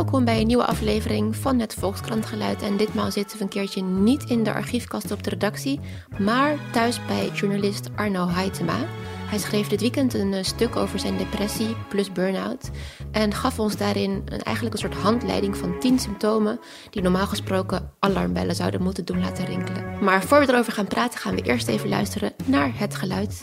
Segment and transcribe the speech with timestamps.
[0.00, 2.62] Welkom bij een nieuwe aflevering van het Volkskrantgeluid.
[2.62, 5.80] En ditmaal zitten we een keertje niet in de archiefkast op de redactie,
[6.18, 8.76] maar thuis bij journalist Arno Heitema.
[9.26, 12.70] Hij schreef dit weekend een eh, stuk over zijn depressie plus burn-out
[13.12, 16.60] en gaf ons daarin een, eigenlijk een soort handleiding van 10 symptomen
[16.90, 20.04] die normaal gesproken alarmbellen zouden moeten doen laten rinkelen.
[20.04, 23.42] Maar voor we erover gaan praten, gaan we eerst even luisteren naar het geluid.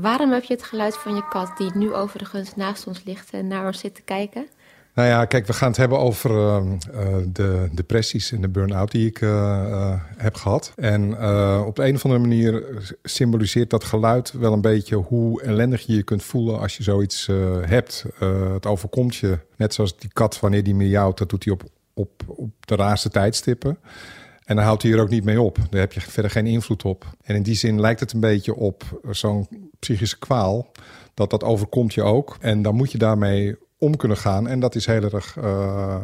[0.00, 3.46] Waarom heb je het geluid van je kat, die nu overigens naast ons ligt en
[3.46, 4.46] naar ons zit te kijken?
[4.94, 6.62] Nou ja, kijk, we gaan het hebben over uh,
[7.26, 10.72] de depressies en de burn-out die ik uh, heb gehad.
[10.76, 11.02] En
[11.66, 12.64] op de een of andere manier
[13.02, 17.26] symboliseert dat geluid wel een beetje hoe ellendig je je kunt voelen als je zoiets
[17.60, 18.04] hebt.
[18.52, 21.62] het overkomt je, net zoals die kat, wanneer die miauwt, dat doet hij op,
[21.94, 23.78] op, op de raarste tijdstippen.
[24.44, 25.58] En dan houdt hij er ook niet mee op.
[25.70, 27.04] Daar heb je verder geen invloed op.
[27.22, 30.72] En in die zin lijkt het een beetje op zo'n psychische kwaal.
[31.14, 32.36] Dat dat overkomt je ook.
[32.40, 34.48] En dan moet je daarmee om kunnen gaan.
[34.48, 35.96] En dat is heel erg uh,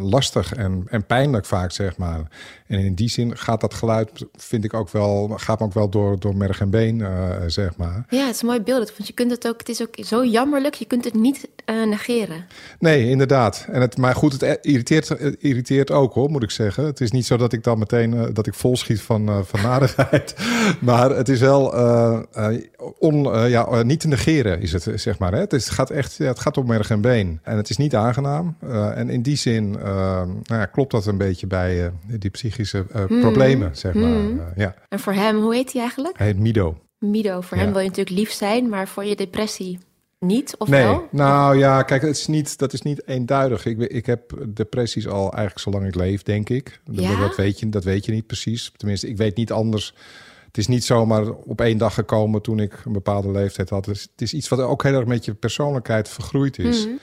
[0.00, 2.30] lastig en, en pijnlijk vaak, zeg maar.
[2.66, 6.18] En in die zin gaat dat geluid, vind ik ook wel, gaat ook wel door,
[6.18, 8.06] door merg en been, uh, zeg maar.
[8.08, 8.96] Ja, het is mooi beeld.
[8.96, 11.86] Want je kunt het ook, het is ook zo jammerlijk, je kunt het niet uh,
[11.86, 12.44] negeren.
[12.78, 13.66] Nee, inderdaad.
[13.70, 16.84] En het, maar goed, het irriteert, het irriteert ook hoor, moet ik zeggen.
[16.84, 20.34] Het is niet zo dat ik dan meteen, dat ik vol schiet van, van nadigheid.
[20.80, 21.74] maar het is wel
[22.98, 25.32] on, ja, niet te negeren, is het, zeg maar.
[25.32, 25.38] Hè?
[25.38, 27.40] Het, is, het gaat echt, ja, het gaat om merg en been.
[27.42, 28.56] En het is niet aangenaam.
[28.64, 29.82] Uh, en in die zin uh,
[30.24, 33.20] nou ja, klopt dat een beetje bij uh, die psychische mm.
[33.20, 34.10] problemen, zeg maar.
[34.10, 34.40] Mm.
[34.56, 34.74] ja.
[34.88, 36.18] En voor hem, hoe heet hij eigenlijk?
[36.18, 36.78] Hij heet Mido.
[36.98, 39.78] Mido, voor hem wil je natuurlijk lief zijn, maar voor je depressie
[40.24, 41.08] niet, of nee, wel?
[41.10, 43.66] nou ja, kijk, het is niet, dat is niet eenduidig.
[43.66, 46.80] Ik, ik heb depressies al eigenlijk zolang ik leef, denk ik.
[46.90, 47.20] Ja?
[47.20, 48.72] Dat, weet je, dat weet je niet precies.
[48.76, 49.94] Tenminste, ik weet niet anders
[50.54, 53.86] het is niet zomaar op één dag gekomen toen ik een bepaalde leeftijd had.
[53.86, 56.86] Het is iets wat ook heel erg met je persoonlijkheid vergroeid is.
[56.86, 56.98] Mm.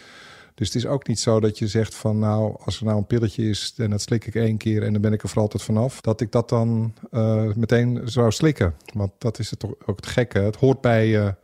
[0.56, 3.08] Dus het is ook niet zo dat je zegt van nou, als er nou een
[3.08, 5.64] pilletje is en dat slik ik één keer en dan ben ik er voor altijd
[5.64, 8.76] vanaf, dat ik dat dan uh, meteen zou slikken.
[8.94, 10.40] Want dat is het toch ook het gekke.
[10.40, 11.36] Het hoort bij je.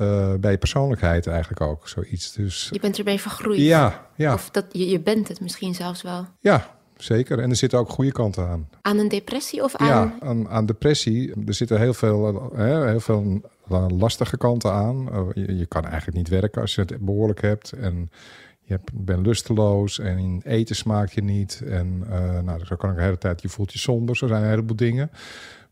[0.00, 2.32] Uh, bij je persoonlijkheid eigenlijk ook zoiets.
[2.32, 3.60] Dus, je bent ermee vergroeid.
[3.60, 4.34] Ja, ja.
[4.34, 6.26] Of dat, je, je bent het misschien zelfs wel.
[6.40, 7.38] Ja, zeker.
[7.38, 8.68] En er zitten ook goede kanten aan.
[8.82, 9.86] Aan een depressie of aan...
[9.86, 11.32] Ja, aan, aan depressie.
[11.46, 13.40] Er zitten heel veel, hè, heel veel
[13.88, 15.08] lastige kanten aan.
[15.34, 17.72] Je, je, kan eigenlijk niet werken als je het behoorlijk hebt.
[17.72, 18.10] En
[18.70, 21.62] je bent lusteloos en in eten smaak je niet.
[21.66, 24.16] En uh, nou, zo kan ik de hele tijd, je voelt je somber.
[24.16, 25.10] Zo zijn een heleboel dingen.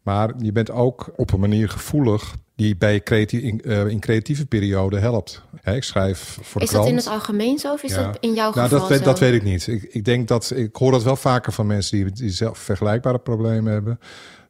[0.03, 4.47] Maar je bent ook op een manier gevoelig die bij creatief, in, uh, in creatieve
[4.47, 5.43] periode helpt.
[5.61, 8.03] Hè, ik schrijf voor Is de dat in het algemeen zo of is ja.
[8.03, 9.05] dat in jouw nou, geval dat weet, zo?
[9.05, 9.67] dat weet ik niet.
[9.67, 13.19] Ik, ik denk dat ik hoor dat wel vaker van mensen die, die zelf vergelijkbare
[13.19, 14.01] problemen hebben.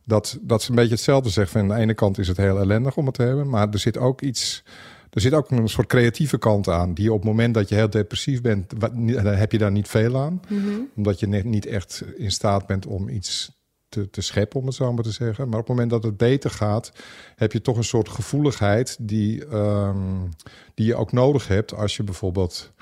[0.04, 1.60] Dat, dat ze een beetje hetzelfde zeggen.
[1.60, 3.78] Van aan de ene kant is het heel ellendig om het te hebben, maar er
[3.78, 4.64] zit ook iets.
[5.10, 6.94] Er zit ook een soort creatieve kant aan.
[6.94, 8.92] Die op het moment dat je heel depressief bent, wat,
[9.24, 10.40] heb je daar niet veel aan.
[10.48, 10.88] Mm -hmm.
[10.96, 13.57] Omdat je net niet echt in staat bent om iets
[13.88, 15.48] te, te scheppen, om het zo maar te zeggen.
[15.48, 16.92] Maar op het moment dat het beter gaat,
[17.36, 20.28] heb je toch een soort gevoeligheid die, um,
[20.74, 22.72] die je ook nodig hebt als je bijvoorbeeld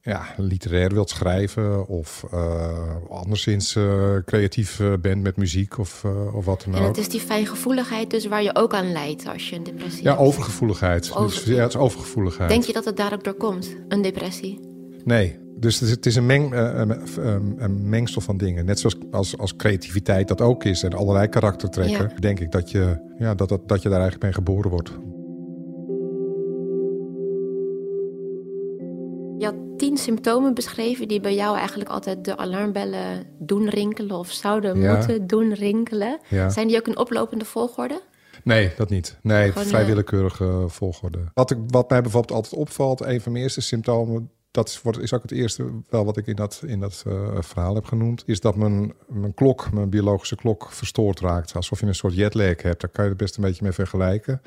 [0.00, 6.44] ja, literair wilt schrijven of uh, anderszins uh, creatief uh, bent met muziek of, of
[6.44, 6.80] wat dan ook.
[6.80, 10.02] En het is die fijngevoeligheid dus waar je ook aan leidt als je een depressie
[10.02, 10.22] ja, hebt.
[10.22, 11.12] overgevoeligheid.
[11.14, 11.44] Over...
[11.44, 12.50] Dus, ja, het is overgevoeligheid.
[12.50, 14.73] Denk je dat het daar ook door komt, een depressie?
[15.04, 18.64] Nee, dus het is een, meng, een mengsel van dingen.
[18.64, 22.08] Net zoals als, als creativiteit dat ook is en allerlei karaktertrekken.
[22.08, 22.20] Ja.
[22.20, 24.90] Denk ik dat je, ja, dat, dat, dat je daar eigenlijk mee geboren wordt.
[29.38, 34.30] Je had tien symptomen beschreven die bij jou eigenlijk altijd de alarmbellen doen rinkelen of
[34.30, 34.96] zouden Ja.
[34.96, 36.18] moeten doen rinkelen.
[36.28, 36.50] Ja.
[36.50, 38.00] Zijn die ook in oplopende volgorde?
[38.44, 39.18] Nee, dat niet.
[39.22, 41.18] Nee, Gewoon, vrij eh, willekeurige volgorde.
[41.34, 45.22] Wat, ik, wat mij bijvoorbeeld altijd opvalt, een van mijn eerste symptomen, dat is, ook
[45.22, 48.56] het eerste wel wat ik in dat, in dat uh, verhaal heb genoemd, is dat
[48.56, 51.54] mijn, mijn klok, mijn biologische klok, verstoord raakt.
[51.54, 52.80] Alsof je een soort jetlag hebt.
[52.80, 54.42] Daar kan je het best een beetje mee vergelijken.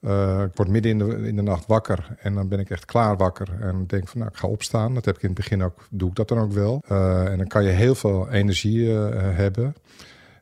[0.00, 2.84] Uh, ik word midden in de, in de nacht wakker en dan ben ik echt
[2.84, 3.48] klaar wakker.
[3.60, 4.94] En denk van, nou, ik ga opstaan.
[4.94, 6.82] Dat heb ik in het begin ook, doe ik dat dan ook wel.
[6.88, 9.74] Uh, en dan kan je heel veel energie hebben.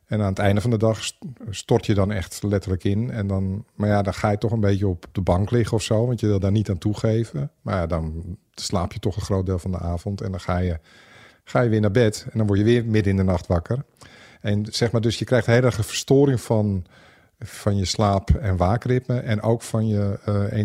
[0.05, 0.99] En aan het einde van de dag
[1.49, 3.11] stort je dan echt letterlijk in.
[3.11, 5.83] En dan, maar ja, dan ga je toch een beetje op de bank liggen of
[5.83, 6.07] zo.
[6.07, 7.51] Want je wil daar niet aan toegeven.
[7.61, 10.21] Maar ja, dan slaap je toch een groot deel van de avond.
[10.21, 10.79] En dan ga je,
[11.43, 12.25] ga je weer naar bed.
[12.31, 13.85] En dan word je weer midden in de nacht wakker.
[14.41, 16.85] En zeg maar, dus je krijgt een hele verstoring van,
[17.39, 19.19] van je slaap- en waakritme.
[19.19, 20.57] En ook van je uh,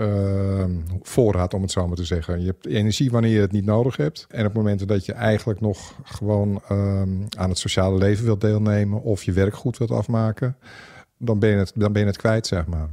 [0.00, 0.64] uh,
[1.02, 2.40] voorraad, om het zo maar te zeggen.
[2.40, 4.26] Je hebt energie wanneer je het niet nodig hebt.
[4.28, 9.02] En op momenten dat je eigenlijk nog gewoon ehm, aan het sociale leven wilt deelnemen
[9.02, 10.56] of je werk goed wilt afmaken,
[11.18, 12.88] dan ben je het, dan ben je het kwijt, zeg maar.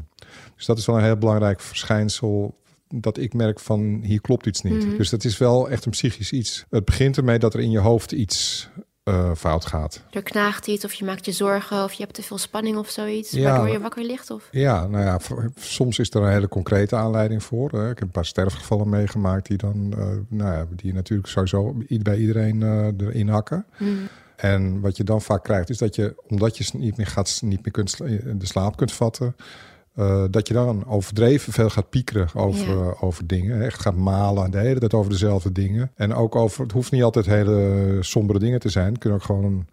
[0.56, 2.56] Dus dat is wel een heel belangrijk verschijnsel
[2.88, 4.86] dat ik merk van hier klopt iets niet.
[4.86, 4.98] Mhm.
[4.98, 6.66] Dus dat is wel echt een psychisch iets.
[6.70, 8.70] Het begint ermee dat er in je hoofd iets
[9.08, 10.02] uh, fout gaat.
[10.12, 12.90] Er knaagt iets of je maakt je zorgen of je hebt te veel spanning of
[12.90, 13.44] zoiets, Ja.
[13.44, 14.48] waardoor je wakker ligt of...
[14.52, 15.20] Ja, nou ja,
[15.56, 17.70] soms is er een hele concrete aanleiding voor.
[17.72, 17.84] Hè.
[17.90, 22.18] Ik heb een paar sterfgevallen meegemaakt die dan, eh, nou ja, die natuurlijk sowieso bij
[22.18, 23.66] iedereen eh, erin hakken.
[23.78, 23.92] Mhm.
[24.36, 27.64] En wat je dan vaak krijgt, is dat je, omdat je niet meer, gaat, niet
[27.64, 29.36] meer kunt, de slaap kunt vatten,
[29.98, 32.74] eh, dat je dan overdreven veel gaat piekeren over, Ja.
[32.74, 33.62] eh, over dingen.
[33.62, 35.92] Echt gaat malen de hele tijd over dezelfde dingen.
[35.96, 38.90] En ook over, het hoeft niet altijd hele sombere dingen te zijn.
[38.90, 39.66] Het kunnen ook gewoon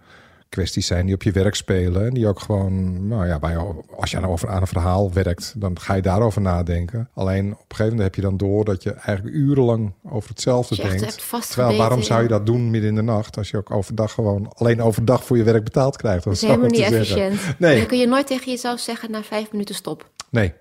[0.48, 2.06] kwesties zijn die op je werk spelen.
[2.06, 5.54] En die ook gewoon, nou ja, je, als je nou over aan een verhaal werkt,
[5.56, 7.08] dan ga je daarover nadenken.
[7.14, 10.76] Alleen op een gegeven moment heb je dan door dat je eigenlijk urenlang over hetzelfde
[10.76, 11.24] denkt.
[11.48, 14.52] Terwijl waarom zou je dat doen midden in de nacht als je ook overdag gewoon
[14.54, 16.24] alleen overdag voor je werk betaald krijgt?
[16.24, 17.40] Dat is helemaal niet efficiënt.
[17.58, 17.78] Nee.
[17.78, 20.12] Dan kun je nooit tegen jezelf zeggen na vijf minuten stop.
[20.34, 20.52] Nee,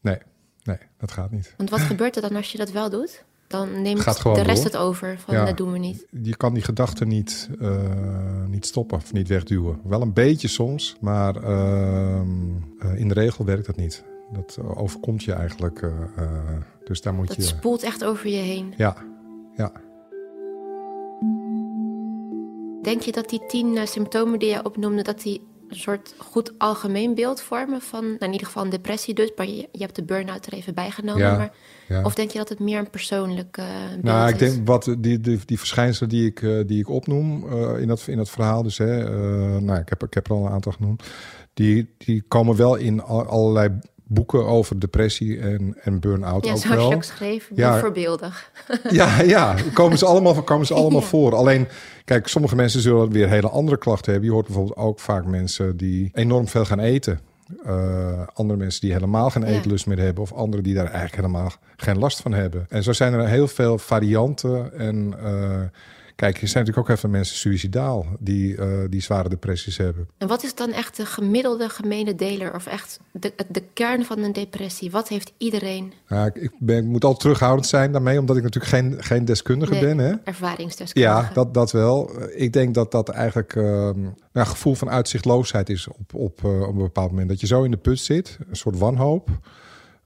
[0.00, 0.18] nee,
[0.62, 1.54] nee, dat gaat niet.
[1.56, 3.24] Want wat gebeurt er dan als je dat wel doet?
[3.46, 4.64] Dan neemt de rest door.
[4.64, 5.44] het over van Ja.
[5.44, 6.06] dat doen we niet.
[6.22, 9.80] Je kan die gedachten niet, eh, niet stoppen of niet wegduwen.
[9.84, 12.28] Wel een beetje soms, maar ehm,
[12.78, 14.04] eh, in de regel werkt dat niet.
[14.32, 15.82] Dat overkomt je eigenlijk.
[15.82, 15.92] eh,
[16.84, 17.42] dus daar moet Dat je.
[17.42, 18.74] spoelt echt over je heen.
[18.76, 18.96] Ja,
[19.56, 19.72] ja.
[22.82, 27.14] Denk je dat die tien symptomen die je opnoemde, dat die een soort goed algemeen
[27.14, 30.04] beeld vormen van, nou, in ieder geval een depressie dus, maar je, je hebt de
[30.04, 31.22] burn-out er even bijgenomen.
[31.22, 31.52] Ja, maar,
[31.88, 32.02] ja.
[32.02, 34.52] Of denk je dat het meer een persoonlijk eh beeld Nou, ik is?
[34.52, 38.04] denk wat die, die, die verschijnselen die ik, eh, die ik opnoem eh, in, dat,
[38.06, 39.10] in dat verhaal, dus hè,
[39.60, 41.02] nou, ik heb, ik heb er al een aantal genoemd,
[41.54, 43.68] die, die komen wel in al- allerlei
[44.06, 46.88] boeken over depressie en, en burn-out ja, ook zoals wel.
[46.88, 47.78] je ook schreef, Ja.
[47.78, 48.50] voorbeeldig.
[48.90, 51.06] Ja, ja, komen ze allemaal, komen ze allemaal Ja.
[51.06, 51.34] voor.
[51.34, 51.68] Alleen,
[52.04, 54.28] kijk, sommige mensen zullen weer hele andere klachten hebben.
[54.30, 57.20] Je hoort bijvoorbeeld ook vaak mensen die enorm veel gaan eten.
[57.64, 59.48] Eh, andere mensen die helemaal geen Ja.
[59.48, 60.22] eetlust meer hebben.
[60.22, 62.66] Of anderen die daar eigenlijk helemaal geen last van hebben.
[62.68, 64.78] En zo zijn er heel veel varianten.
[64.78, 65.60] En eh,
[66.16, 70.08] kijk, er zijn natuurlijk ook heel veel mensen suicidaal die, eh, die zware depressies hebben.
[70.18, 72.54] En wat is dan echt de gemiddelde gemene deler?
[72.54, 74.90] Of echt de, de kern van een depressie?
[74.90, 75.92] Wat heeft iedereen?
[76.08, 79.24] Nou, ik, ik, ben, ik moet altijd terughoudend zijn daarmee, omdat ik natuurlijk geen, geen
[79.24, 79.80] deskundige Nee.
[79.80, 79.98] ben.
[79.98, 80.14] Hè?
[80.24, 81.14] Ervaringsdeskundige.
[81.14, 82.10] Ja, dat, dat wel.
[82.34, 84.00] Ik denk dat dat eigenlijk ehm
[84.34, 87.28] nou, gevoel van uitzichtloosheid is op, op, eh, op een bepaald moment.
[87.28, 89.30] Dat je zo in de put zit, een soort wanhoop,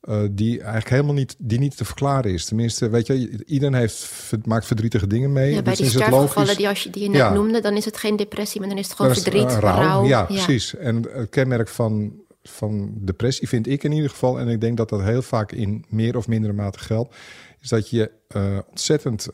[0.08, 2.44] eh, die eigenlijk helemaal niet, die niet te verklaren is.
[2.44, 5.54] Tenminste, weet je, iedereen heeft, maakt verdrietige dingen mee.
[5.54, 7.32] Ja, bij dus die het sterfgevallen die, als je, die je net Ja.
[7.32, 9.80] noemde, dan is het geen depressie, maar dan is het gewoon is, verdriet, eh, rouw.
[9.80, 10.04] rouw.
[10.04, 10.76] Ja, precies.
[10.76, 12.12] En het kenmerk van,
[12.42, 15.84] van depressie vind ik in ieder geval, en ik denk dat dat heel vaak in
[15.88, 17.14] meer of mindere mate geldt,
[17.60, 19.28] is dat je eh, ontzettend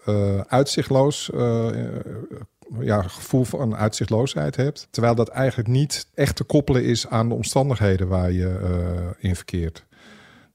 [0.46, 1.30] uitzichtloos,
[2.80, 7.34] ja, gevoel van uitzichtloosheid hebt, terwijl dat eigenlijk niet echt te koppelen is aan de
[7.34, 9.84] omstandigheden waar je in verkeert.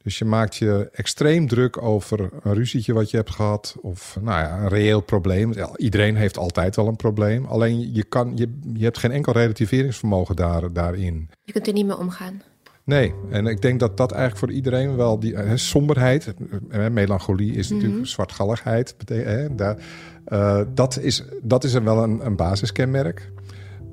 [0.03, 3.75] Dus je maakt je extreem druk over een ruzietje wat je hebt gehad.
[3.81, 5.53] Of nou ja, een reëel probleem.
[5.53, 7.45] Ja, Iedereen heeft altijd wel een probleem.
[7.45, 11.29] Alleen je, kan, je, je hebt geen enkel relativeringsvermogen daar, daarin.
[11.43, 12.41] Je kunt er niet mee omgaan.
[12.83, 16.33] Nee, en ik denk dat dat eigenlijk voor iedereen wel die hè, somberheid,
[16.69, 18.05] eh, melancholie is natuurlijk Mhm.
[18.09, 18.95] zwartgalligheid.
[19.05, 19.77] Hè, daar,
[20.25, 23.31] eh, dat, is, dat is wel een, een basiskenmerk.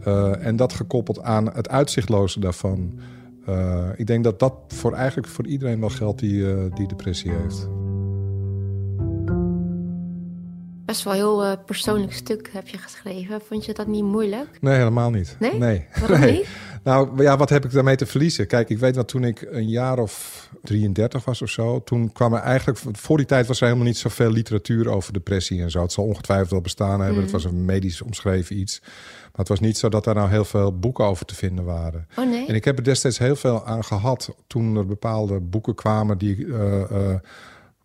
[0.01, 2.99] Eh, en dat gekoppeld aan het uitzichtloze daarvan.
[3.47, 7.33] Eh, ik denk dat dat voor eigenlijk voor iedereen wel geldt die, eh, die depressie
[7.33, 7.69] heeft.
[10.85, 13.41] Best wel een heel eh, persoonlijk stuk heb je geschreven.
[13.41, 14.59] Vond je dat niet moeilijk?
[14.61, 15.37] Nee, helemaal niet.
[15.39, 15.59] Nee?
[15.59, 15.87] nee.
[16.01, 16.33] Waarom Nee.
[16.33, 16.47] niet?
[16.83, 18.47] Nou ja, wat heb ik daarmee te verliezen?
[18.47, 22.35] Kijk, ik weet dat toen ik een jaar of 33 was of zo, toen kwam
[22.35, 25.83] er eigenlijk, voor die tijd was er helemaal niet zoveel literatuur over depressie en zo.
[25.83, 27.17] Het zal ongetwijfeld wel bestaan hebben.
[27.17, 27.23] Mm.
[27.23, 28.83] Het was een medisch omschreven iets.
[29.37, 32.09] Maar het was niet zo dat daar nou heel veel boeken over te vinden waren.
[32.17, 32.47] Oh nee?
[32.47, 36.47] En ik heb er destijds heel veel aan gehad toen er bepaalde boeken kwamen die
[36.47, 37.21] eh, eh,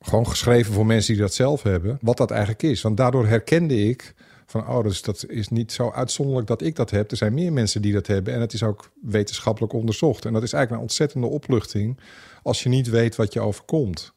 [0.01, 2.81] gewoon geschreven voor mensen die dat zelf hebben, wat dat eigenlijk is.
[2.81, 4.13] Want daardoor herkende ik
[4.45, 7.11] van, oh, dus dat is niet zo uitzonderlijk dat ik dat heb.
[7.11, 10.25] Er zijn meer mensen die dat hebben en het is ook wetenschappelijk onderzocht.
[10.25, 11.99] En dat is eigenlijk een ontzettende opluchting
[12.43, 14.13] als je niet weet wat je overkomt.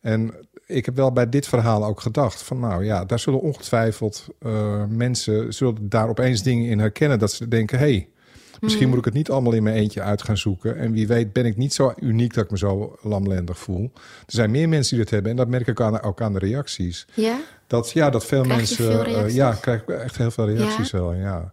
[0.00, 0.34] En
[0.70, 4.84] ik heb wel bij dit verhaal ook gedacht van, nou ja, daar zullen ongetwijfeld eh,
[4.88, 8.08] mensen zullen daar opeens dingen in herkennen dat ze denken, hey,
[8.60, 10.76] Misschien moet ik het niet allemaal in mijn eentje uit gaan zoeken.
[10.76, 13.90] En wie weet ben ik niet zo uniek dat ik me zo lamlendig voel.
[13.94, 15.30] Er zijn meer mensen die dat hebben.
[15.30, 17.06] En dat merk ik aan, ook aan de reacties.
[17.14, 17.40] Ja?
[17.66, 18.84] Dat, ja, dat veel Krijg mensen...
[18.84, 21.52] veel eh, ja, ik krijg echt heel veel reacties wel, ja.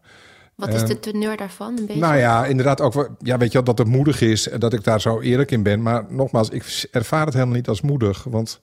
[0.56, 1.78] Wat is de teneur daarvan?
[1.78, 2.02] Een beetje?
[2.02, 3.10] Nou ja, inderdaad ook.
[3.20, 5.64] Ja, weet je wel, dat het moedig is en dat ik daar zo eerlijk in
[5.64, 5.82] ben.
[5.82, 8.24] Maar nogmaals, ik ervaar het helemaal niet als moedig.
[8.24, 8.60] Want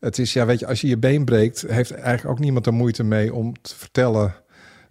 [0.00, 2.74] het is, ja, weet je, als je je been breekt, heeft eigenlijk ook niemand er
[2.74, 4.34] moeite mee om te vertellen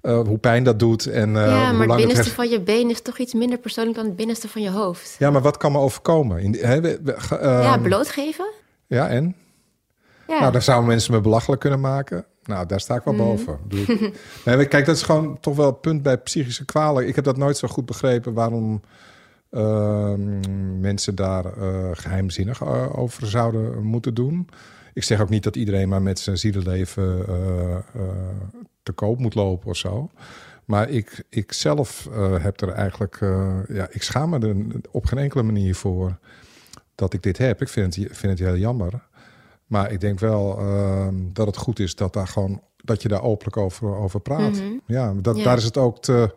[0.02, 1.06] uh, hoe pijn dat doet.
[1.06, 4.06] En, uh, ja, maar het binnenste van je been is toch iets minder persoonlijk dan
[4.06, 5.16] het binnenste van je hoofd.
[5.20, 6.40] Ja, maar wat kan me overkomen?
[6.40, 8.46] In, he, we, we, uh, ja, ehm, blootgeven.
[8.88, 9.36] Ja, en?
[10.28, 10.40] Ja.
[10.40, 12.26] Nou, dan zouden mensen me belachelijk kunnen maken.
[12.44, 13.20] Nou, daar sta ik wel mm.
[13.20, 13.60] boven.
[14.46, 17.08] nee, kijk, dat is gewoon toch wel het punt bij psychische kwalen.
[17.08, 18.82] Ik heb dat nooit zo goed begrepen waarom
[19.52, 24.50] ehm, mensen daar uh, geheimzinnig over zouden moeten doen.
[24.98, 27.77] Ik zeg ook niet dat iedereen maar met zijn zielenleven uh,
[28.84, 30.10] te koop moet lopen of zo.
[30.66, 32.10] Maar ik, ik zelf
[32.42, 33.20] heb er eigenlijk,
[33.68, 34.56] ja, ik schaam me er
[34.92, 36.18] op geen enkele manier voor
[36.96, 37.62] dat ik dit heb.
[37.62, 39.08] Ik vind het, vind het heel jammer.
[39.68, 43.22] Maar ik denk wel uh, dat het goed is dat, daar gewoon, dat je daar
[43.22, 44.51] openlijk over, over praat.
[44.51, 44.77] Mhm.
[44.86, 46.36] ja, dat, daar is het ook te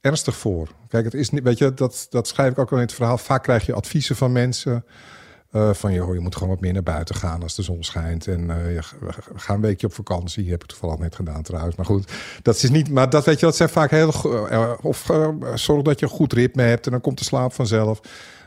[0.00, 0.68] ernstig voor.
[0.88, 3.18] Kijk, het is niet, weet je, dat, dat schrijf ik ook wel in het verhaal.
[3.18, 4.84] Vaak krijg je adviezen van mensen.
[5.52, 8.26] Uh, van joh, je moet gewoon wat meer naar buiten gaan als de zon schijnt.
[8.26, 8.82] En uh, je,
[9.34, 10.50] ga een weekje op vakantie.
[10.50, 11.76] Heb ik toevallig net gedaan trouwens.
[11.76, 12.90] Maar goed, dat is niet.
[12.90, 14.12] Maar dat weet je, dat zijn vaak heel.
[14.24, 15.10] Uh, of
[15.54, 18.00] zorg dat je een goed ritme hebt en dan komt de slaap vanzelf.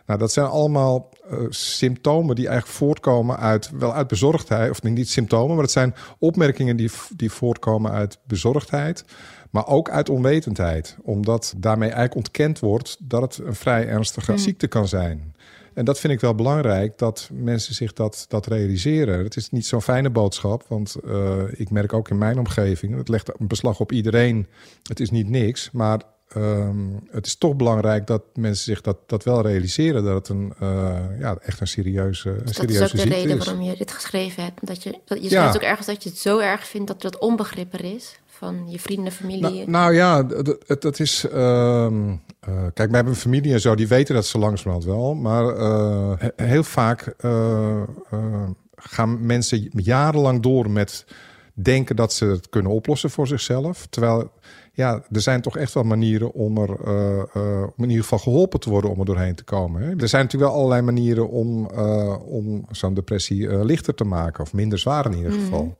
[0.05, 1.09] Nou, dat zijn allemaal
[1.49, 6.75] symptomen die eigenlijk voortkomen uit, wel uit bezorgdheid, of niet symptomen, maar het zijn opmerkingen
[6.75, 9.05] die, die voortkomen uit bezorgdheid,
[9.49, 14.41] maar ook uit onwetendheid, omdat daarmee eigenlijk ontkend wordt dat het een vrij ernstige hmm.
[14.41, 15.32] ziekte kan zijn.
[15.73, 19.23] En dat vind ik wel belangrijk, dat mensen zich dat, dat realiseren.
[19.23, 23.09] Het is niet zo'n fijne boodschap, want uh, ik merk ook in mijn omgeving, het
[23.09, 24.47] legt een beslag op iedereen.
[24.83, 26.01] Het is niet niks, maar
[26.37, 30.03] Um, het is toch belangrijk dat mensen zich dat, dat wel realiseren.
[30.03, 33.15] Dat het een, uh, ja, echt een serieuze, een dus serieuze Dat is ook de
[33.15, 34.67] reden waarom je dit geschreven hebt.
[34.67, 37.19] Dat je, dat, je schrijft ook ergens dat je het zo erg vindt dat het
[37.19, 38.19] onbegrip er is.
[38.37, 39.41] Van je vrienden, familie.
[39.41, 40.23] Nou, nou ja,
[40.79, 41.25] dat, is...
[41.25, 45.15] Uh, uh, kijk, wij hebben familie en zo, die weten dat zo langzamerhand wel.
[45.15, 47.15] Maar uh, heel vaak
[48.75, 51.05] gaan mensen jarenlang door met
[51.53, 53.87] denken dat ze het kunnen oplossen voor zichzelf.
[53.89, 54.31] Terwijl
[54.73, 56.83] ja, er zijn toch echt wel manieren om er
[57.65, 59.81] om in ieder geval geholpen te worden om er doorheen te komen.
[59.81, 59.89] Hè?
[59.97, 61.65] Er zijn natuurlijk wel allerlei manieren om,
[62.25, 65.41] om zo'n depressie lichter te maken, of minder zwaar in ieder mhm.
[65.41, 65.77] geval.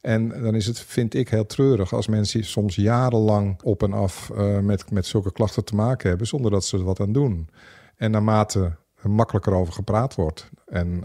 [0.00, 4.32] En dan is het, vind ik, heel treurig als mensen soms jarenlang op en af
[4.62, 7.48] met, met zulke klachten te maken hebben, zonder dat ze er wat aan doen.
[7.96, 11.04] En naarmate er makkelijker over gepraat wordt, en,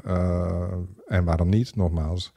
[1.08, 2.34] en waarom niet, nogmaals,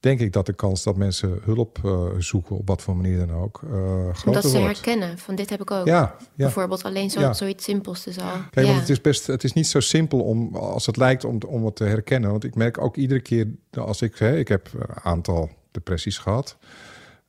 [0.00, 3.36] denk ik dat de kans dat mensen hulp uh, zoeken, op wat voor manier dan
[3.36, 5.86] ook, uh, groter Omdat ze herkennen, van dit heb ik ook.
[5.86, 8.40] Ja, Bijvoorbeeld alleen zo, zoiets simpels te al.
[8.50, 11.38] Kijk, want het is best, het is niet zo simpel om, als het lijkt om,
[11.46, 12.30] om het te herkennen.
[12.30, 13.48] Want ik merk ook iedere keer,
[13.78, 16.56] als ik, hè, ik heb een aantal depressies gehad.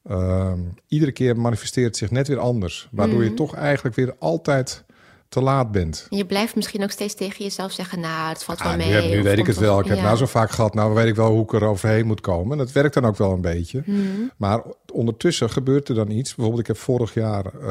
[0.10, 0.54] Uh,
[0.88, 2.88] iedere keer manifesteert het zich net weer anders.
[2.92, 3.36] Waardoor je mm.
[3.36, 4.84] toch eigenlijk weer altijd
[5.32, 6.08] te laat bent.
[6.10, 9.10] Je blijft misschien ook steeds tegen jezelf zeggen, nou, het valt wel ah, mee.
[9.10, 9.80] Nu, nu weet ik het wel.
[9.80, 12.22] Ik heb nou zo vaak gehad, nou weet ik wel hoe ik er overheen moet
[12.22, 12.52] komen.
[12.52, 13.84] En dat werkt dan ook wel een beetje.
[13.86, 14.00] Mhm.
[14.38, 14.62] Maar
[14.94, 16.36] ondertussen gebeurt er dan iets.
[16.36, 17.68] Bijvoorbeeld, ik heb vorig jaar, uh,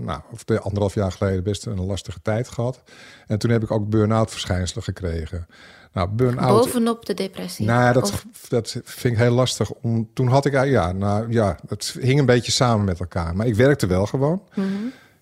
[0.00, 2.82] nou, of de anderhalf jaar geleden, best een lastige tijd gehad.
[3.26, 5.46] En toen heb ik ook burn-out verschijnselen gekregen.
[5.92, 6.64] Nou, burn-out.
[6.64, 7.66] Bovenop de depressie.
[7.66, 9.72] Nou, dat, dat vind ik heel lastig.
[9.72, 13.36] Om, toen had ik, ja, nou ja, het hing een beetje samen met elkaar.
[13.36, 14.42] Maar ik werkte wel gewoon.
[14.54, 14.66] Mhm.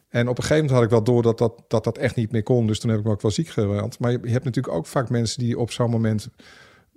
[0.09, 2.33] En op een gegeven moment had ik wel door dat dat, dat, dat echt niet
[2.33, 2.67] meer kon.
[2.67, 3.99] Dus toen heb ik me ook wel ziek geweld.
[3.99, 6.29] Maar je, hebt natuurlijk ook vaak mensen die op zo'n moment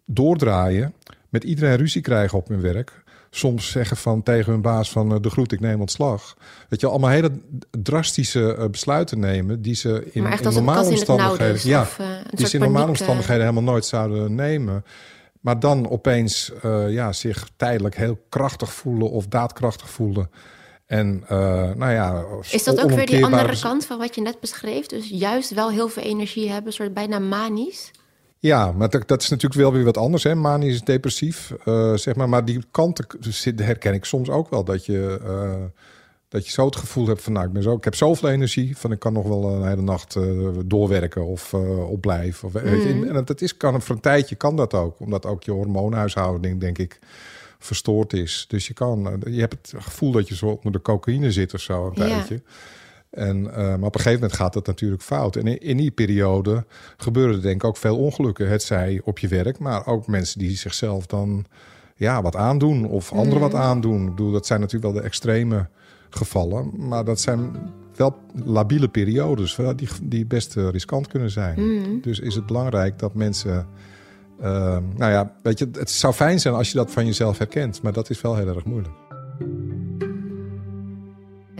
[0.05, 0.93] doordraaien.
[1.29, 3.03] Met iedereen ruzie krijgen op hun werk.
[3.29, 6.35] Soms zeggen van tegen hun baas van eh, de groet, ik neem ontslag.
[6.69, 7.31] Dat je, allemaal hele
[7.81, 12.63] drastische eh, besluiten nemen die ze in, in normale omstandigheden, ja, uh, die ze in
[12.63, 14.85] normale omstandigheden helemaal nooit zouden nemen.
[15.39, 16.51] Maar dan opeens
[16.87, 20.29] ja, zich tijdelijk heel krachtig voelen of daadkrachtig voelen.
[20.89, 21.29] En uh,
[21.73, 24.85] nou ja, is dat ook weer die andere kant van wat je net beschreef?
[24.85, 27.91] Dus juist wel heel veel energie hebben, soort bijna manisch?
[28.39, 30.23] Ja, maar dat, dat is natuurlijk wel weer wat anders.
[30.23, 30.35] Hè?
[30.35, 32.29] Manisch depressief, uh, zeg maar.
[32.29, 33.05] Maar die kanten
[33.55, 34.63] herken ik soms ook wel.
[34.63, 35.63] Dat je, uh,
[36.27, 38.77] dat je zo het gevoel hebt van, nou, ik, ben zo, ik heb zoveel energie...
[38.77, 40.17] van ik kan nog wel een hele nacht
[40.65, 41.53] doorwerken of
[41.89, 42.47] opblijven.
[42.47, 43.03] Of, mm.
[43.03, 44.99] En dat is, kan, voor een tijdje kan dat ook.
[44.99, 46.99] Omdat ook je hormoonhuishouding, denk ik
[47.59, 48.45] verstoord is.
[48.47, 51.53] Dus je kan, eh, je hebt het gevoel dat je zo onder de cocaïne zit
[51.53, 52.41] of zo een tijdje.
[53.09, 55.35] En, uh, maar op een gegeven moment gaat dat natuurlijk fout.
[55.35, 56.65] En in, in, die periode
[56.97, 58.49] gebeuren er denk ik ook veel ongelukken.
[58.49, 61.45] Het zij op je werk, maar ook mensen die zichzelf dan
[61.95, 63.61] ja, wat aandoen of anderen wat mhm.
[63.61, 64.03] aandoen.
[64.03, 65.67] Ik bedoel, dat zijn natuurlijk wel de extreme
[66.09, 66.71] gevallen.
[66.87, 67.51] Maar dat zijn
[67.95, 71.59] wel labiele periodes die, die best riskant kunnen zijn.
[71.59, 71.99] Mhm.
[72.01, 73.67] Dus is het belangrijk dat mensen
[74.41, 77.81] uh, nou ja, weet je, het zou fijn zijn als je dat van jezelf herkent,
[77.81, 78.93] maar dat is wel heel erg moeilijk.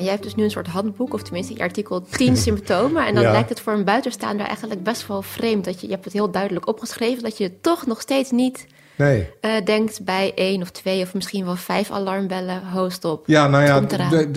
[0.09, 3.07] Je jij hebt dus nu een soort handboek, of tenminste je artikel 10 symptomen.
[3.07, 3.31] En dan Ja.
[3.31, 5.65] lijkt het voor een buitenstaander eigenlijk best wel vreemd.
[5.65, 9.29] Dat je, je hebt het heel duidelijk opgeschreven, dat je toch nog steeds niet Nee.
[9.41, 13.23] eh, denkt bij één of twee of misschien wel vijf alarmbellen, host op.
[13.27, 13.79] Ja, nou ja,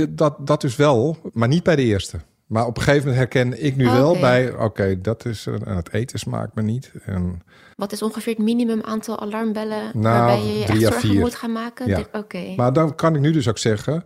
[0.08, 2.18] dat, dat dus wel, maar niet bij de eerste.
[2.46, 5.76] Maar op een gegeven moment herken ik nu Oh, wel bij, oké, dat is, en
[5.76, 6.92] het eten smaakt me niet.
[7.04, 7.42] En,
[7.76, 11.52] Wat is ongeveer het minimum aantal alarmbellen Nou, waarbij je je echt zorgen moet gaan
[11.52, 11.86] maken?
[11.88, 12.02] Ja.
[12.12, 12.52] Oké.
[12.56, 14.04] maar dan kan ik nu dus ook zeggen,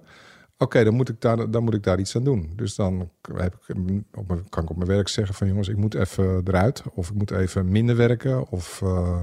[0.59, 2.53] oké, dan, moet ik daar, dan moet ik daar iets aan doen.
[2.57, 3.77] Dus dan heb ik,
[4.15, 6.83] op mijn, kan ik op mijn werk zeggen van jongens, ik moet even eruit.
[6.95, 9.23] Of ik moet even minder werken of eh,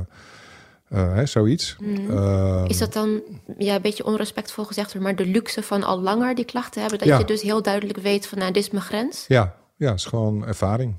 [0.89, 1.75] eh, hè, zoiets.
[1.79, 2.65] Mhm.
[2.65, 3.21] Is dat dan
[3.57, 6.99] ja, een beetje onrespectvol gezegd, maar de luxe van al langer die klachten hebben?
[6.99, 7.17] Dat Ja.
[7.17, 9.25] je dus heel duidelijk weet van, nou, dit is mijn grens.
[9.27, 10.95] ja, ja, is gewoon ervaring.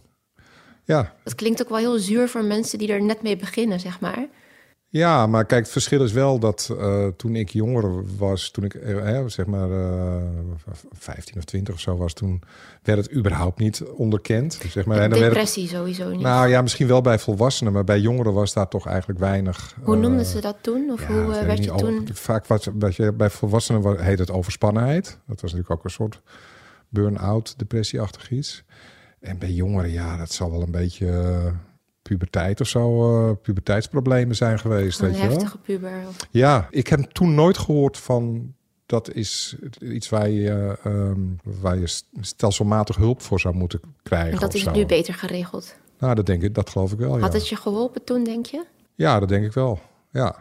[0.86, 4.00] Ja, Dat klinkt ook wel heel zuur voor mensen die er net mee beginnen, zeg
[4.00, 4.26] maar.
[4.96, 8.74] Ja, maar kijk, het verschil is wel dat eh, toen ik jonger was, toen ik
[8.74, 10.22] eh, zeg maar eh
[10.92, 12.42] 15 of 20 of zo was, toen
[12.82, 14.58] werd het überhaupt niet onderkend.
[14.68, 16.20] Zeg maar, en dan werd het- Depressie sowieso niet.
[16.20, 19.76] nou ja, misschien wel bij volwassenen, maar bij jongeren was daar toch eigenlijk weinig.
[19.82, 20.90] hoe noemden ze dat toen?
[20.90, 22.08] Of ja, hoe werd je Oh, toen...
[22.12, 25.04] Vaak was je, bij volwassenen wa- heet het overspannenheid.
[25.26, 26.20] Dat was natuurlijk ook een soort
[26.88, 28.64] burn-out, depressieachtig iets.
[29.20, 31.52] En bij jongeren, ja, dat zal wel een beetje
[32.08, 35.00] puberteit of zo, eh, puberteitsproblemen zijn geweest.
[35.00, 35.30] Een weet je wel?
[35.30, 35.92] heftige puber.
[36.30, 38.54] Ja, ik heb toen nooit gehoord van
[38.86, 44.32] dat is iets waar je, ehm, waar je stelselmatig hulp voor zou moeten krijgen.
[44.32, 44.70] En dat is zo.
[44.70, 45.76] nu beter geregeld.
[45.98, 47.20] Nou, dat denk ik, dat geloof ik wel.
[47.20, 47.38] Had ja.
[47.38, 48.64] het je geholpen toen, denk je?
[48.94, 49.80] ja, dat denk ik wel.
[50.10, 50.36] Ja,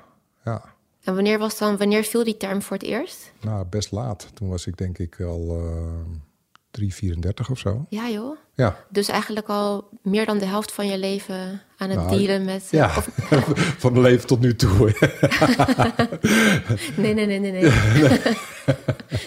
[0.46, 0.62] ja.
[1.04, 3.32] En wanneer was dan, wanneer viel die term voor het eerst?
[3.42, 4.28] Nou, best laat.
[4.34, 6.18] Toen was ik denk ik al eh
[6.72, 7.86] 3, 34 of zo.
[7.90, 8.38] Ja, joh.
[8.56, 12.46] Ja, Dus eigenlijk al meer dan de helft van je leven aan het Nou, dealen
[12.46, 12.68] met...
[12.72, 12.86] ja.
[12.86, 13.10] of-
[13.84, 14.92] van mijn leven tot nu toe.
[16.98, 17.62] nee, nee, nee, nee, nee.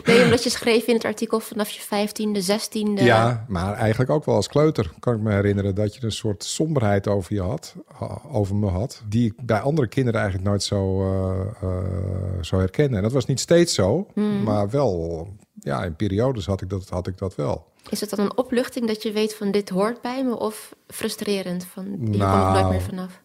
[0.07, 3.03] nee, omdat je schreef in het artikel vanaf je vijftiende, zestiende...
[3.05, 4.91] Ja, maar eigenlijk ook wel als kleuter.
[4.99, 8.69] Kan ik me herinneren dat je een soort somberheid over je had, ha- over me
[8.69, 12.97] had, die ik bij andere kinderen eigenlijk nooit zo, eh, eh, zo herkende.
[12.97, 14.43] En dat was niet steeds zo, Hmm.
[14.43, 15.29] maar wel,
[15.61, 17.75] ja, in periodes had ik dat, had ik dat wel.
[17.91, 20.39] Is het dan een opluchting dat je weet van dit hoort bij me?
[20.39, 23.23] Of frustrerend van je komt er Nou, nooit meer vanaf?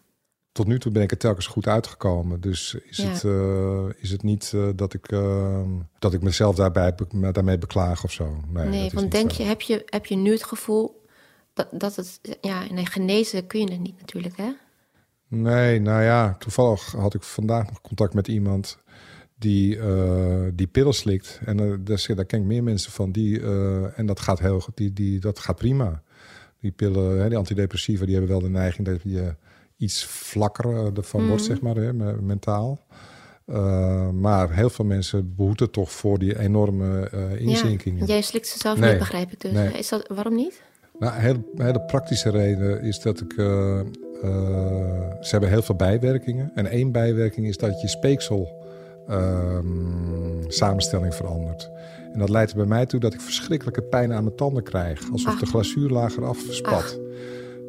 [0.52, 2.40] Tot nu toe ben ik er telkens goed uitgekomen.
[2.40, 3.04] Dus is, Ja.
[3.08, 5.60] het, eh, is het niet eh, dat, ik, eh,
[5.98, 8.36] dat ik mezelf daarbij, be- me daarmee beklaag of zo.
[8.48, 9.42] Nee, Nee, want denk zo.
[9.42, 11.04] je heb, je, heb je nu het gevoel
[11.54, 12.20] dat, dat het...
[12.40, 14.52] Ja, nee, genezen kun je het niet natuurlijk, hè?
[15.28, 18.78] Nee, nou ja, toevallig had ik vandaag nog contact met iemand
[19.42, 21.40] die, eh, die pillen slikt.
[21.44, 23.12] En eh, daar, daar ken ik meer mensen van.
[23.12, 26.02] Die, eh, en dat gaat, heel, goed, die, die, dat gaat prima.
[26.60, 29.34] Die pillen, hè, die antidepressiva, die hebben wel de neiging dat je
[29.76, 32.80] iets vlakker ervan wordt, zeg maar, hè, me- mentaal.
[34.12, 38.00] Maar heel veel mensen behoeten toch voor die enorme inzinkingen.
[38.00, 38.90] Ja, jij slikt ze zelf Nee.
[38.90, 39.52] niet, begrijp ik dus.
[39.52, 39.72] Nee.
[39.72, 40.62] Is dat, waarom niet?
[40.98, 43.32] Nou, een hele, hele praktische reden is dat ik.
[43.32, 46.50] ze hebben heel veel bijwerkingen.
[46.54, 48.61] En één bijwerking is dat je speeksel
[49.08, 51.70] ehm, samenstelling verandert.
[52.12, 55.10] En dat leidt er bij mij toe dat ik verschrikkelijke pijn aan mijn tanden krijg.
[55.12, 55.40] Alsof Ach.
[55.40, 57.00] de glazuurlaag eraf spat.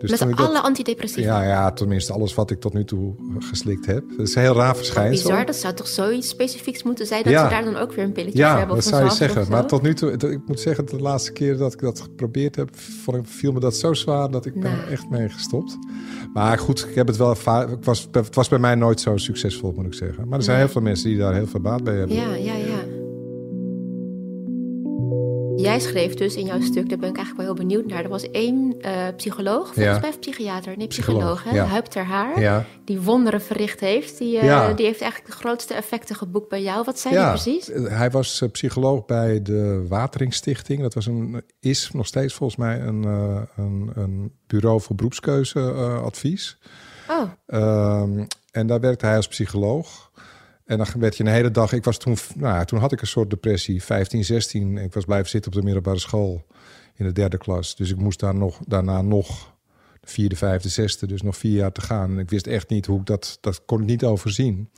[0.09, 1.41] Dus Met alle dat, antidepressiva.
[1.43, 4.03] ja, ja, tenminste alles wat ik tot nu toe geslikt heb.
[4.17, 5.29] Dat is een heel raar verschijnsel.
[5.29, 7.23] Bizar, dat zou toch zoiets specifieks moeten zijn...
[7.23, 7.43] dat Ja.
[7.43, 8.75] ze daar dan ook weer een pilletje voor Ja, hebben?
[8.75, 9.45] dat of zou je zeggen.
[9.49, 12.69] Maar tot nu toe, ik moet zeggen, de laatste keer dat ik dat geprobeerd heb,
[13.23, 14.89] viel me dat zo zwaar dat ik ben Nou.
[14.91, 15.77] echt mee gestopt.
[16.33, 17.77] Maar goed, ik heb het wel ervaren.
[17.77, 20.27] Ik was, het was bij mij nooit zo succesvol, moet ik zeggen.
[20.27, 20.65] Maar er zijn Nee.
[20.65, 22.15] heel veel mensen die daar heel veel baat bij hebben.
[22.15, 23.02] Ja, ja, ja.
[25.63, 28.03] Jij schreef dus in jouw stuk, daar ben ik eigenlijk wel heel benieuwd naar.
[28.03, 29.99] Er was één eh, psycholoog, volgens Ja.
[29.99, 31.55] mij of psychiater, nee, Psycholoog, psycholoog, hè?
[31.55, 31.65] ja.
[31.65, 32.65] Huip ter Haar, Ja.
[32.85, 34.17] die wonderen verricht heeft.
[34.17, 34.73] Die, eh, Ja.
[34.73, 36.83] die heeft eigenlijk de grootste effecten geboekt bij jou.
[36.85, 37.69] Wat zei Ja, hij precies?
[37.89, 40.81] hij was eh, psycholoog bij de Wateringsstichting.
[40.81, 46.57] Dat was een, is nog steeds volgens mij een, eh, een, een bureau voor beroepskeuzeadvies.
[47.09, 50.11] Oh, Ehm, en daar werkte hij als psycholoog.
[50.65, 51.73] En dan werd je een hele dag.
[51.73, 54.77] Ik was toen, nou, toen had ik een soort depressie, 15, 16.
[54.77, 56.45] Ik was blijven zitten op de middelbare school
[56.95, 57.75] in de derde klas.
[57.75, 59.53] Dus ik moest daar nog, daarna nog
[60.01, 62.11] de vierde, vijfde, zesde, dus nog vier jaar te gaan.
[62.11, 64.69] En ik wist echt niet hoe ik dat, dat kon ik niet overzien.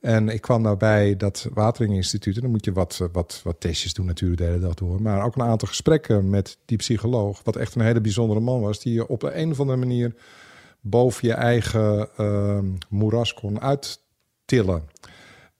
[0.00, 2.34] En ik kwam nou bij dat Watering Instituut.
[2.34, 5.02] En dan moet je wat, eh, wat, wat testjes doen natuurlijk de hele dag door.
[5.02, 7.40] Maar ook een aantal gesprekken met die psycholoog.
[7.44, 8.80] Wat echt een hele bijzondere man was.
[8.80, 10.14] Die je op een of andere manier
[10.80, 13.60] boven je eigen ehm, moeras kon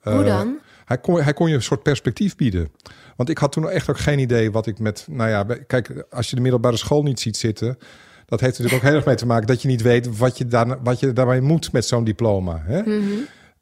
[0.00, 0.58] hoe Eh, dan?
[0.84, 2.68] Hij kon, hij kon je een soort perspectief bieden.
[3.16, 5.06] Want ik had toen echt ook geen idee wat ik met...
[5.10, 7.78] Nou ja, kijk, als je de middelbare school niet ziet zitten...
[8.26, 9.46] dat heeft natuurlijk ook heel erg mee te maken...
[9.46, 12.62] dat je niet weet wat je, daar, wat je daarmee moet met zo'n diploma.
[12.64, 12.82] Hè?
[12.82, 13.02] Mhm.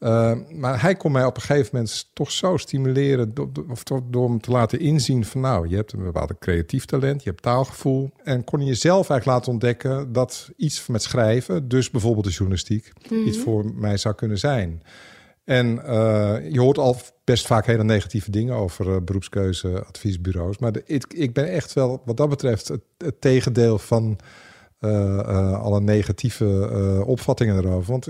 [0.01, 4.03] Uh, maar hij kon mij op een gegeven moment toch zo stimuleren, door, of door,
[4.11, 7.43] door hem te laten inzien van nou, je hebt een bepaalde creatief talent, je hebt
[7.43, 8.11] taalgevoel.
[8.25, 12.93] En kon je jezelf eigenlijk laten ontdekken dat iets met schrijven, dus bijvoorbeeld de journalistiek,
[13.27, 14.83] iets voor mij zou kunnen zijn.
[15.51, 20.59] En uh, je hoort al best vaak hele negatieve dingen over uh, beroepskeuze, adviesbureaus.
[20.59, 24.19] Maar ik, ik, ben echt wel, wat dat betreft, het, het tegendeel van
[24.81, 27.91] uh, alle negatieve opvattingen erover.
[27.91, 28.09] Want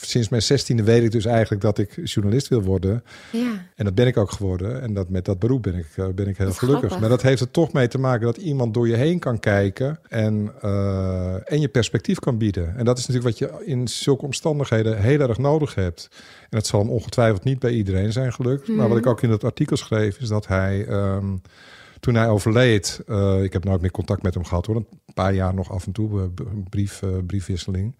[0.00, 3.04] sinds mijn zestiende weet ik dus eigenlijk dat ik journalist wil worden.
[3.32, 3.66] Ja.
[3.74, 4.82] En dat ben ik ook geworden.
[4.82, 6.78] En dat, met dat beroep ben ik, uh, ben ik heel gelukkig.
[6.78, 7.00] Grappig.
[7.00, 9.98] Maar dat heeft er toch mee te maken dat iemand door je heen kan kijken
[10.08, 12.76] en, uh, en je perspectief kan bieden.
[12.76, 16.08] En dat is natuurlijk wat je in zulke omstandigheden heel erg nodig hebt.
[16.42, 18.68] En dat zal hem ongetwijfeld niet bij iedereen zijn gelukt.
[18.68, 18.76] Mm.
[18.76, 20.88] Maar wat ik ook in dat artikel schreef, is dat hij.
[20.88, 21.40] Um,
[22.00, 24.76] toen hij overleed, uh, ik heb nooit meer contact met hem gehad hoor.
[24.76, 26.30] Een paar jaar nog af en toe,
[26.68, 27.94] brief, briefwisseling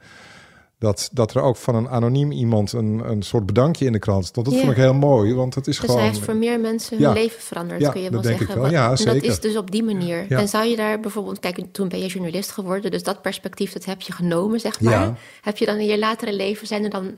[0.83, 4.27] dat, dat er ook van een anoniem iemand een, een soort bedankje in de krant
[4.27, 4.47] stond.
[4.47, 6.01] Dat vond ik heel mooi, want het is dus gewoon...
[6.01, 8.61] hij heeft voor meer mensen hun leven veranderd, ja, kun je wel dat zeggen.
[8.61, 8.71] Wel.
[8.71, 10.31] Ja, en dat is dus op die manier.
[10.31, 11.39] En zou je daar bijvoorbeeld...
[11.39, 15.19] Kijk, toen ben je journalist geworden, dus dat perspectief, dat heb je genomen, zeg maar.
[15.43, 17.15] Heb je dan in je latere leven, zijn er dan...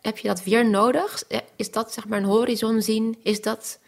[0.00, 1.22] Heb je dat weer nodig?
[1.56, 3.16] Is dat, zeg maar, een horizon zien?
[3.22, 3.78] Is dat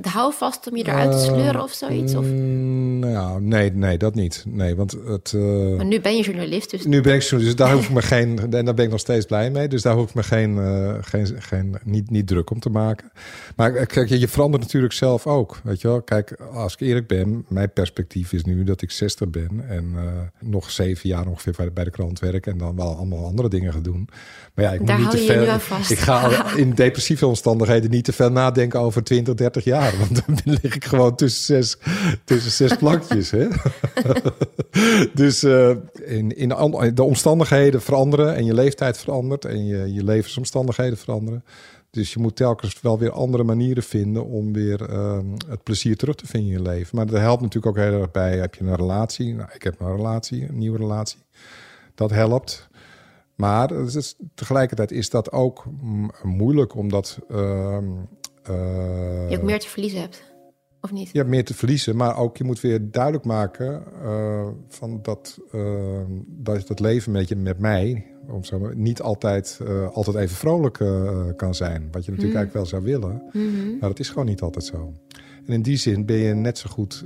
[0.00, 2.14] de houvast om je eruit te sleuren of zoiets?
[2.14, 2.24] Of?
[2.24, 4.44] nou ja, nee, nee, dat niet.
[4.48, 5.32] Nee, want het.
[5.36, 6.84] Uh, maar nu ben je journalist, dus.
[6.84, 8.38] Nu ben ik journalist, dus daar hoef ik me geen.
[8.38, 9.68] En daar ben ik nog steeds blij mee.
[9.68, 13.10] Dus daar hoef ik me geen, uh, geen, geen niet, niet druk om te maken.
[13.56, 15.60] Maar kijk, je verandert natuurlijk zelf ook.
[15.64, 19.28] Weet je wel, kijk, als ik eerlijk ben, mijn perspectief is nu dat ik 60
[19.28, 20.02] ben en uh,
[20.40, 23.82] nog zeven jaar ongeveer bij de krant werk en dan wel allemaal andere dingen gaan
[23.82, 24.08] doen.
[24.54, 25.76] Maar ja, ik daar moet niet te veel.
[25.88, 29.81] Ik ga in depressieve omstandigheden niet te veel nadenken over 20, 30 jaar.
[29.90, 31.76] Want dan lig ik gewoon tussen zes,
[32.24, 33.30] tussen zes plankjes.
[33.30, 33.48] Hè?
[35.14, 36.48] dus uh, in, in
[36.94, 41.44] de omstandigheden veranderen en je leeftijd verandert en je, je levensomstandigheden veranderen.
[41.90, 45.18] Dus je moet telkens wel weer andere manieren vinden om weer uh,
[45.48, 46.96] het plezier terug te vinden in je leven.
[46.96, 48.38] Maar dat helpt natuurlijk ook heel erg bij.
[48.38, 49.34] Heb je een relatie?
[49.34, 51.18] Nou, ik heb een relatie, een nieuwe relatie.
[51.94, 52.68] Dat helpt.
[53.34, 55.64] Maar is, tegelijkertijd is dat ook
[56.22, 57.18] moeilijk, omdat.
[57.30, 57.78] Uh,
[59.28, 60.30] je ook meer te verliezen hebt.
[60.80, 61.10] Of niet?
[61.12, 65.38] Je hebt meer te verliezen, maar ook je moet weer duidelijk maken uh, van dat,
[65.54, 70.16] uh, dat het leven met, je, met mij om zo maar, niet altijd, uh, altijd
[70.16, 70.74] even vrolijk
[71.36, 71.88] kan zijn.
[71.90, 72.36] Wat je natuurlijk mm.
[72.36, 73.22] eigenlijk wel zou willen.
[73.32, 73.78] Mm -hmm.
[73.80, 74.92] Maar dat is gewoon niet altijd zo.
[75.46, 77.04] En in die zin ben je net zo goed.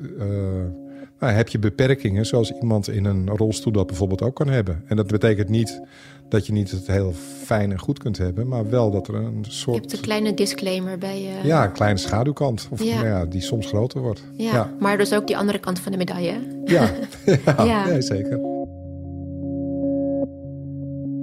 [1.18, 4.83] Nou, heb je beperkingen zoals iemand in een rolstoel dat bijvoorbeeld ook kan hebben.
[4.87, 5.81] En dat betekent niet
[6.29, 7.12] dat je niet het heel
[7.44, 9.76] fijn en goed kunt hebben, maar wel dat er een soort.
[9.76, 11.33] Je hebt een kleine disclaimer bij je.
[11.42, 12.68] Ja, een kleine schaduwkant.
[12.70, 12.94] Of ja.
[12.94, 14.24] Nou ja, die soms groter wordt.
[14.33, 16.61] Ja, ja, maar dus ook die andere kant van de medaille.
[16.64, 16.90] Ja,
[17.24, 18.00] ja, ja.
[18.00, 18.55] Zeker.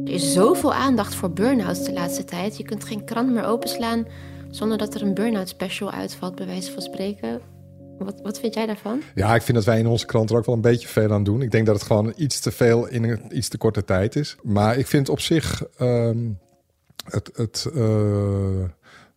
[0.06, 2.58] Er is zoveel aandacht voor burn-outs de laatste tijd.
[2.58, 4.06] Je kunt geen krant meer openslaan
[4.50, 7.42] zonder dat er een burn-out special uitvalt, bij wijze van spreken.
[8.04, 9.02] Wat, wat vind jij daarvan?
[9.16, 11.24] Ja, ik vind dat wij in onze krant er ook wel een beetje veel aan
[11.24, 11.42] doen.
[11.42, 14.36] Ik denk dat het gewoon iets te veel in een iets te korte tijd is.
[14.42, 16.40] Maar ik vind op zich um,
[17.04, 17.30] het.
[17.34, 18.64] het uh,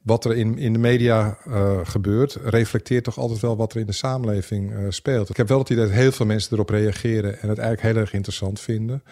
[0.07, 3.87] wat er in, in de media uh, gebeurt, reflecteert toch altijd wel wat er in
[3.87, 5.29] de samenleving uh, speelt.
[5.29, 8.03] Ik heb wel het idee dat heel veel mensen erop reageren en het eigenlijk heel
[8.03, 9.03] erg interessant vinden.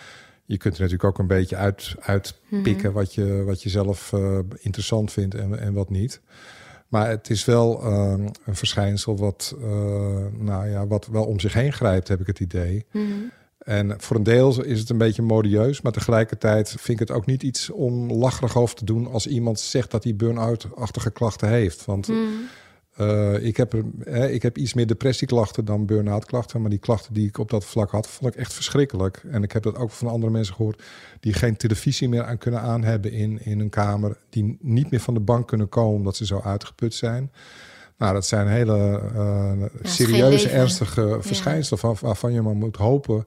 [0.44, 2.92] Je kunt er natuurlijk ook een beetje uit, uitpikken mm -hmm.
[2.92, 6.20] wat, je, wat je zelf uh, interessant vindt en, en wat niet.
[6.94, 9.66] Maar het is wel uh, een verschijnsel wat, uh,
[10.38, 12.86] nou ja, wat wel om zich heen grijpt, heb ik het idee.
[12.90, 13.30] Mm -hmm.
[13.58, 17.26] En voor een deel is het een beetje modieus, maar tegelijkertijd vind ik het ook
[17.26, 21.84] niet iets om lacherig over te doen als iemand zegt dat hij burn-out-achtige klachten heeft.
[21.84, 22.46] Want mm -hmm.
[23.00, 27.14] Uh, ik, heb, hè, ik heb iets meer depressieklachten dan burn-out klachten, maar die klachten
[27.14, 29.22] die ik op dat vlak had, vond ik echt verschrikkelijk.
[29.30, 30.82] En ik heb dat ook van andere mensen gehoord
[31.20, 35.14] die geen televisie meer aan kunnen aanhebben in, in een kamer, die niet meer van
[35.14, 37.32] de bank kunnen komen omdat ze zo uitgeput zijn.
[37.98, 41.94] Nou, dat zijn hele uh, ja, serieuze, ernstige verschijnselen ja.
[42.00, 43.26] waarvan je maar moet hopen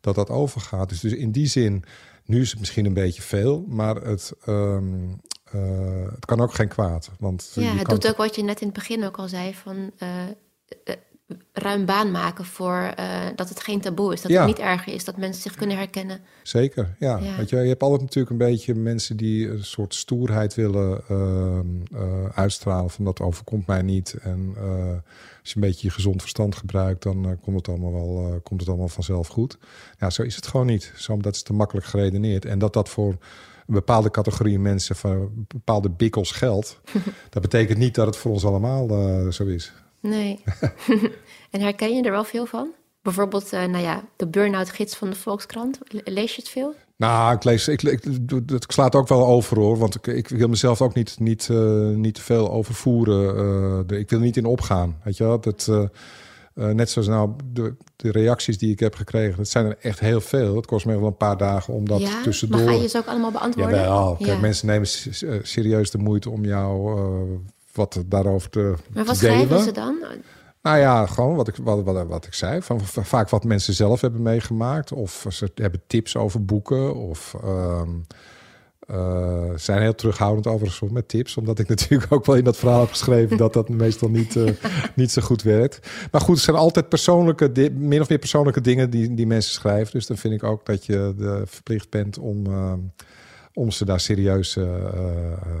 [0.00, 0.88] dat dat overgaat.
[0.88, 1.84] Dus, dus in die zin,
[2.24, 5.20] nu is het misschien een beetje veel, maar het, um,
[5.54, 7.10] uh, het kan ook geen kwaad.
[7.18, 9.90] Want ja, het doet ook wat je net in het begin ook al zei, van
[9.98, 10.08] uh,
[11.52, 12.92] ruim baan maken voor
[13.34, 14.22] dat het geen taboe is.
[14.22, 14.38] Dat ja.
[14.38, 16.20] het niet erger is, dat mensen zich kunnen herkennen.
[16.42, 17.18] Zeker, ja.
[17.18, 17.36] ja.
[17.36, 22.24] Weet je, je hebt altijd natuurlijk een beetje mensen die een soort stoerheid willen uh,
[22.34, 22.90] uitstralen.
[22.90, 24.14] Van dat overkomt mij niet.
[24.22, 24.54] En
[25.40, 28.68] als je een beetje je gezond verstand gebruikt, dan komt, het allemaal wel, komt het
[28.68, 29.58] allemaal vanzelf goed.
[29.98, 30.92] Ja, zo is het gewoon niet.
[30.96, 32.44] Zo, dat is te makkelijk geredeneerd.
[32.44, 33.16] En dat dat voor
[33.66, 36.80] een bepaalde categorie mensen van bepaalde bikkels geldt.
[37.30, 38.88] dat betekent niet dat het voor ons allemaal
[39.32, 39.72] zo is.
[40.00, 40.40] Nee.
[41.50, 42.68] en herken je er wel veel van?
[43.02, 45.78] Bijvoorbeeld, uh, nou ja, de burn-out gids van de Volkskrant.
[46.04, 46.74] Lees je het veel?
[46.96, 48.04] Nou, ik lees, ik, ik,
[48.46, 51.48] ik sla het ook wel over hoor, want ik, ik wil mezelf ook niet, niet,
[51.50, 53.36] uh, niet te veel overvoeren.
[53.90, 55.40] Uh, ik wil niet in opgaan, weet je wel.
[55.40, 55.70] Dat,
[56.54, 60.00] uh, net zoals nou de, de, reacties die ik heb gekregen, dat zijn er echt
[60.00, 60.56] heel veel.
[60.56, 62.64] Het kost me wel een paar dagen om dat ja, tussendoor...
[62.64, 63.78] Maar ga je ze ook allemaal beantwoorden?
[63.78, 64.38] Jawel, kijk, ja.
[64.38, 64.88] mensen nemen
[65.42, 66.98] serieus de moeite om jou
[67.72, 69.36] wat daarover te Maar wat delen.
[69.46, 69.98] schrijven ze dan?
[70.62, 72.62] Nou ja, gewoon wat ik, wat, wat, wat ik zei.
[72.62, 74.92] Van, vaak wat mensen zelf hebben meegemaakt.
[74.92, 76.94] Of ze hebben tips over boeken.
[76.94, 78.06] Of um,
[78.90, 81.36] uh, zijn heel terughoudend overigens met tips.
[81.36, 83.36] Omdat ik natuurlijk ook wel in dat verhaal heb geschreven...
[83.36, 84.50] dat dat meestal niet, uh,
[84.94, 85.88] niet zo goed werkt.
[86.10, 87.70] Maar goed, het zijn altijd persoonlijke...
[87.74, 89.92] min of meer persoonlijke dingen die, die mensen schrijven.
[89.92, 92.46] Dus dan vind ik ook dat je de, verplicht bent om...
[92.46, 92.72] Uh,
[93.56, 94.54] om ze daar serieus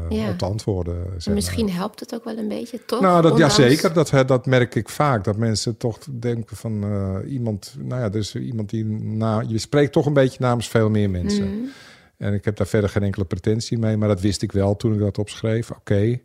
[0.08, 0.30] ja.
[0.30, 0.96] op te antwoorden.
[1.30, 3.00] Misschien helpt het ook wel een beetje, toch?
[3.00, 3.92] Nou, dat, ja, zeker.
[3.92, 5.24] Dat, dat merk ik vaak.
[5.24, 6.84] Dat mensen toch denken van
[7.26, 7.74] iemand...
[7.78, 8.84] Nou ja, dus iemand die...
[8.84, 11.48] Nou, je spreekt toch een beetje namens veel meer mensen.
[11.48, 11.68] Mm.
[12.24, 13.96] En ik heb daar verder geen enkele pretentie mee.
[13.96, 15.70] Maar dat wist ik wel toen ik dat opschreef.
[15.70, 15.80] Oké.
[15.80, 16.22] Okay.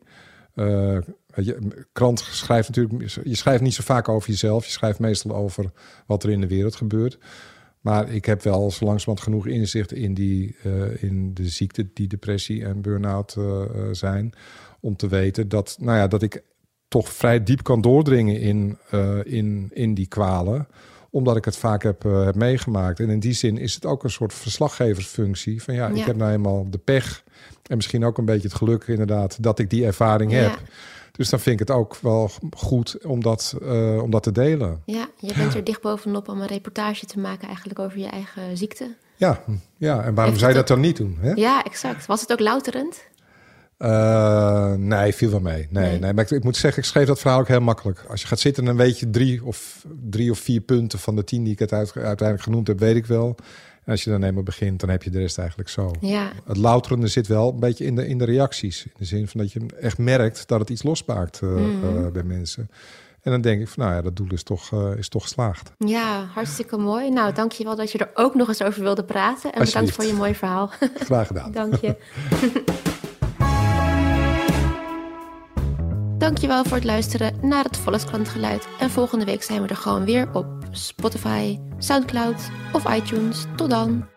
[1.35, 3.09] je, krant schrijft natuurlijk...
[3.23, 4.65] Je schrijft niet zo vaak over jezelf.
[4.65, 5.71] Je schrijft meestal over
[6.05, 7.17] wat er in de wereld gebeurt.
[7.81, 12.07] Maar ik heb wel zo langzamerhand genoeg inzicht in, die, uh, in de ziekte die
[12.07, 14.33] depressie en burn-out uh, zijn.
[14.79, 16.43] Om te weten dat, nou ja, dat ik
[16.88, 20.67] toch vrij diep kan doordringen in, uh, in, in die kwalen.
[21.10, 23.00] Omdat ik het vaak heb, heb meegemaakt.
[23.00, 25.63] En in die zin is het ook een soort verslaggeversfunctie.
[25.63, 25.95] Van ja, ja.
[25.95, 27.24] ik heb nou eenmaal de pech.
[27.63, 30.52] En misschien ook een beetje het geluk inderdaad dat ik die ervaring heb.
[30.52, 30.58] Ja.
[31.12, 34.82] Dus dan vind ik het ook wel goed om dat, uh, om dat te delen.
[34.86, 38.58] Ja, je bent er dicht bovenop om een reportage te maken eigenlijk over je eigen
[38.58, 38.95] ziekte.
[39.15, 39.43] Ja,
[39.78, 40.04] ja.
[40.04, 41.17] en waarom zou je dat dan niet doen?
[41.19, 41.32] Hè?
[41.32, 42.06] Ja, exact.
[42.06, 43.08] Was het ook louterend?
[43.79, 45.67] Uh, nee, viel wel mee.
[45.69, 45.99] Nee, nee.
[45.99, 46.13] nee.
[46.13, 48.05] maar ik, ik, moet zeggen, ik schreef dat verhaal ook heel makkelijk.
[48.09, 51.23] Als je gaat zitten, dan weet je drie of, drie of vier punten van de
[51.23, 53.37] tien die ik het uiteindelijk genoemd heb, weet ik wel
[53.89, 55.91] als je dan eenmaal begint, dan heb je de rest eigenlijk zo.
[55.99, 56.31] Ja.
[56.45, 58.83] Het louterende zit wel een beetje in de, in de reacties.
[58.85, 61.83] In de zin van dat je echt merkt dat het iets losmaakt uh, mm.
[61.83, 62.69] uh, bij mensen.
[63.21, 65.71] En dan denk ik van, nou ja, dat doel is toch, uh, is toch geslaagd.
[65.77, 67.09] Ja, hartstikke mooi.
[67.09, 69.53] Nou, dank je wel dat je er ook nog eens over wilde praten.
[69.53, 70.71] En bedankt voor je mooi verhaal.
[70.93, 71.51] Graag gedaan.
[71.61, 71.95] dank je.
[76.19, 78.67] Dankjewel voor het luisteren naar het Volkskrant geluid.
[78.79, 83.45] En volgende week zijn we er gewoon weer op Spotify, Soundcloud of iTunes.
[83.55, 84.08] Tot dan!